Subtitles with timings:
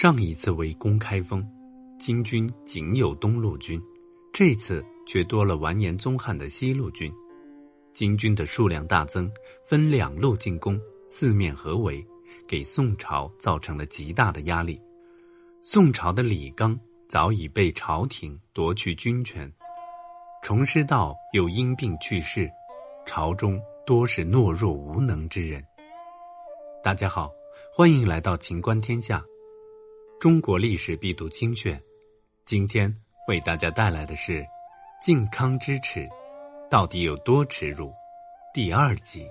[0.00, 1.44] 上一次围攻开封，
[1.98, 3.82] 金军仅有东路军，
[4.32, 7.12] 这次却多了完颜宗翰的西路军。
[7.92, 9.28] 金军的数量大增，
[9.64, 12.06] 分两路进攻，四面合围，
[12.46, 14.80] 给宋朝造成了极大的压力。
[15.60, 16.78] 宋朝的李纲
[17.08, 19.52] 早已被朝廷夺去军权，
[20.44, 22.48] 崇师道又因病去世，
[23.04, 25.60] 朝中多是懦弱无能之人。
[26.84, 27.32] 大家好，
[27.74, 29.24] 欢迎来到秦观天下，
[30.20, 31.80] 中国历史必读精选。
[32.44, 32.92] 今天
[33.28, 34.44] 为大家带来的是
[35.00, 36.08] 靖康之耻。
[36.68, 37.92] 到底有多耻辱？
[38.52, 39.24] 第二集，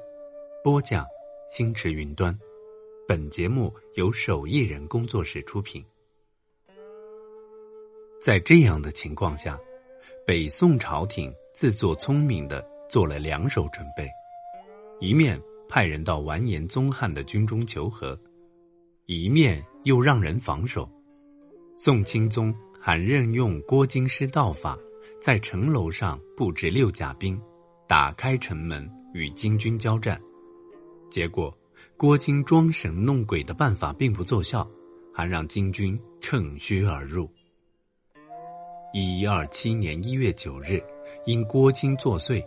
[0.63, 1.05] 播讲：
[1.49, 2.33] 星驰云端。
[3.05, 5.83] 本节目由手艺人工作室出品。
[8.17, 9.59] 在这样的情况下，
[10.25, 14.07] 北宋朝廷自作聪明的做了两手准备：
[15.01, 18.17] 一面派人到完颜宗翰的军中求和，
[19.07, 20.87] 一面又让人防守。
[21.77, 24.77] 宋钦宗还任用郭京师道法。
[25.19, 27.41] 在城楼上布置六甲兵，
[27.87, 30.21] 打开城门与金军交战，
[31.09, 31.51] 结果
[31.97, 34.69] 郭京装神弄鬼的办法并不奏效，
[35.11, 37.27] 还让金军趁虚而入。
[38.93, 40.79] 一一二七年一月九日，
[41.25, 42.45] 因郭京作祟，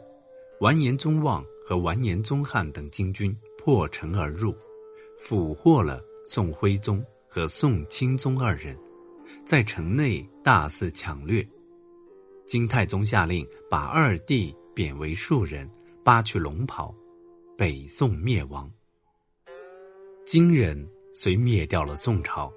[0.61, 4.55] 完颜宗望和完颜宗翰等金军破城而入，
[5.19, 8.79] 俘获了宋徽宗和宋钦宗二人，
[9.45, 11.47] 在城内大肆抢掠。
[12.47, 15.69] 金太宗下令把二弟贬为庶人，
[16.05, 16.95] 扒去龙袍，
[17.57, 18.71] 北宋灭亡。
[20.25, 22.53] 金人虽灭掉了宋朝，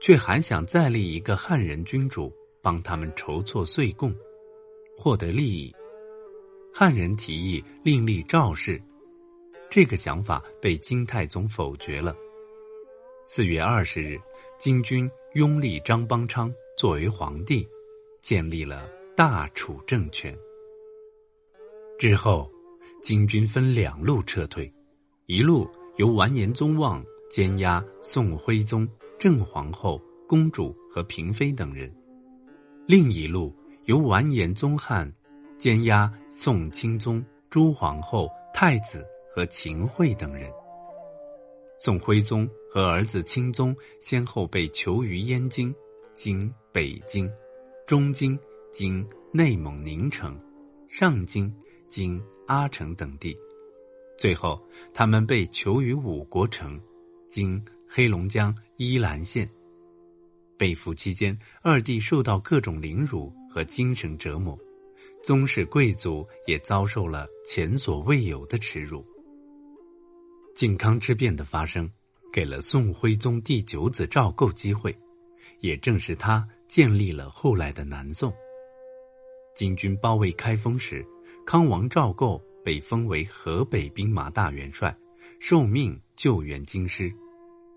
[0.00, 4.14] 却还想再立一个汉人君主，帮他们筹措岁贡，
[4.98, 5.74] 获得利益。
[6.74, 8.80] 汉人提议另立赵氏，
[9.70, 12.14] 这个想法被金太宗否决了。
[13.24, 14.18] 四月二十日，
[14.58, 17.66] 金军拥立张邦昌作为皇帝，
[18.20, 18.88] 建立了。
[19.14, 20.34] 大楚政权
[21.98, 22.50] 之后，
[23.02, 24.72] 金军分两路撤退，
[25.26, 28.88] 一路由完颜宗望监押宋徽宗、
[29.18, 31.90] 郑皇后、公主和嫔妃等人；
[32.86, 35.10] 另一路由完颜宗翰
[35.58, 40.50] 监押宋钦宗、朱皇后、太子和秦桧等人。
[41.84, 45.74] 宋徽宗和儿子钦宗先后被囚于燕京、
[46.14, 47.28] 今北京、
[47.88, 48.38] 中京。
[48.70, 50.34] 经内蒙宁城、
[50.88, 51.54] 上京、
[51.86, 53.36] 经阿城等地，
[54.16, 54.58] 最后
[54.94, 56.80] 他们被囚于五国城，
[57.28, 59.46] 今黑龙江依兰县。
[60.56, 64.58] 被俘期间，二弟受到各种凌辱和精神折磨，
[65.22, 69.04] 宗室贵族也遭受了前所未有的耻辱。
[70.54, 71.90] 靖康之变的发生，
[72.32, 74.94] 给了宋徽宗第九子赵构机会，
[75.60, 78.32] 也正是他建立了后来的南宋。
[79.54, 81.04] 金军包围开封时，
[81.46, 84.94] 康王赵构被封为河北兵马大元帅，
[85.40, 87.12] 受命救援京师。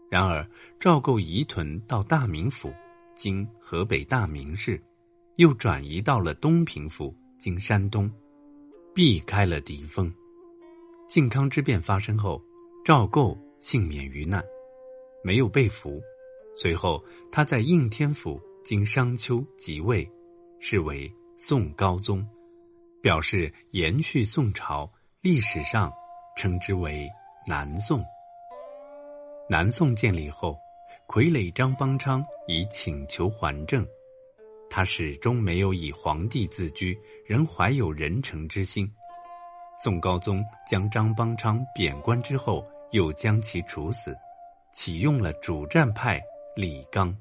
[0.10, 0.48] 然而，
[0.80, 2.74] 赵构移屯到大名府
[3.16, 4.82] （今河北大名市），
[5.36, 8.12] 又转移到了东平府（今山东），
[8.94, 10.14] 避开了敌锋。
[11.08, 12.42] 靖康之变发生后，
[12.86, 14.46] 赵构幸免于难，
[15.24, 16.00] 没有被俘。
[16.56, 20.08] 随后，他在应天府（今商丘）即位，
[20.60, 21.12] 是为。
[21.40, 22.26] 宋高宗
[23.02, 24.88] 表示延续宋朝，
[25.22, 25.92] 历史上
[26.38, 27.10] 称之为
[27.48, 28.04] 南宋。
[29.50, 30.56] 南宋建立后，
[31.08, 33.84] 傀儡张邦昌以请求还政，
[34.70, 38.88] 他始终没有以皇帝自居，仍怀有仁臣之心。
[39.84, 44.16] 宋高宗将张邦昌贬官之后，又将其处死，
[44.74, 46.22] 启用了主战派
[46.56, 47.16] 李纲。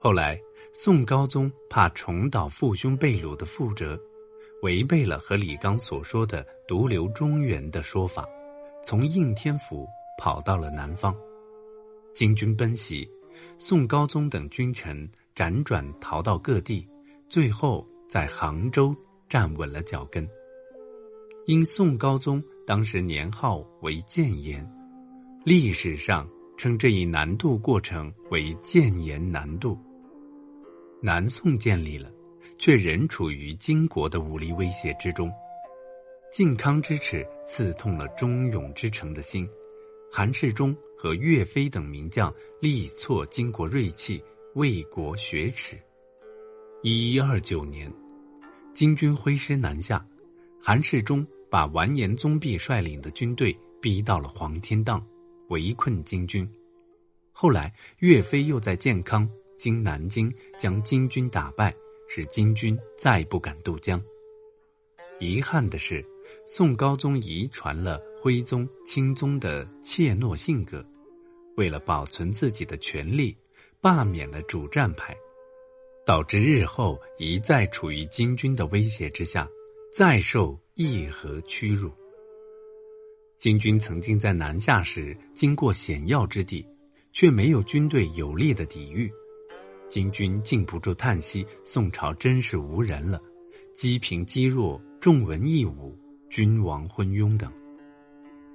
[0.00, 0.36] 后来。
[0.74, 4.00] 宋高宗怕重蹈父兄被掳的覆辙，
[4.62, 8.26] 违背了和李纲所说的独留中原的说法，
[8.82, 9.86] 从应天府
[10.16, 11.14] 跑到了南方。
[12.14, 13.06] 金军奔袭，
[13.58, 15.06] 宋高宗等君臣
[15.36, 16.88] 辗转逃到各地，
[17.28, 18.96] 最后在杭州
[19.28, 20.26] 站稳了脚跟。
[21.46, 24.64] 因宋高宗当时年号为建炎，
[25.44, 29.76] 历史上称这一南渡过程为建炎南渡。
[31.00, 32.12] 南宋建立了，
[32.58, 35.32] 却仍处于金国的武力威胁之中。
[36.30, 39.48] 靖康之耻刺痛了忠勇之臣的心，
[40.12, 44.22] 韩世忠和岳飞等名将力挫金国锐气，
[44.54, 45.76] 为国雪耻。
[46.82, 47.92] 一一二九年，
[48.72, 50.06] 金军挥师南下，
[50.64, 55.04] 韩世忠把完颜宗弼率领的军队逼到了黄天荡，
[55.48, 56.48] 围困金军。
[57.32, 59.28] 后来岳飞又在建康
[59.58, 61.74] 经南京将金军打败，
[62.08, 64.00] 使金军再不敢渡江。
[65.18, 66.04] 遗憾的是，
[66.46, 70.84] 宋高宗遗传了徽宗、钦宗的怯懦性格，
[71.56, 73.36] 为了保存自己的权力，
[73.80, 75.12] 罢免了主战派，
[76.06, 79.48] 导致日后一再处于金军的威胁之下，
[79.92, 81.92] 再受议和屈辱。
[83.36, 86.66] 金军曾经在南下时经过险要之地。
[87.12, 89.12] 却没有军队有力的抵御，
[89.86, 93.20] 金军禁不住叹息：“宋朝真是无人了，
[93.74, 95.94] 积贫积弱，重文抑武，
[96.30, 97.52] 君王昏庸等，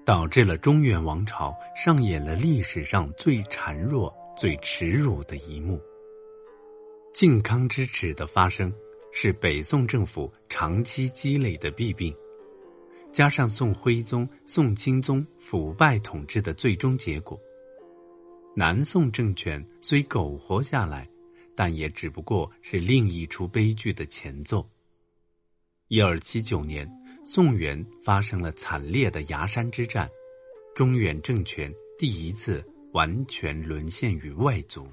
[0.03, 5.79] 导致了中原王朝上演了历史上最孱弱、最耻辱的一幕。
[7.13, 8.73] 靖康之耻的发生，
[9.19, 12.15] 是北宋政府长期积累的弊病，
[13.11, 17.35] 加上宋徽宗、宋钦宗腐败统治的最终结果。
[18.55, 21.09] 南宋政权虽苟活下来，
[21.55, 24.63] 但也只不过是另一出悲剧的前奏。
[25.87, 26.87] 一二七九年，
[27.25, 30.07] 宋元发生了惨烈的崖山之战，
[30.75, 34.87] 中原政权第一次完全沦陷于外族。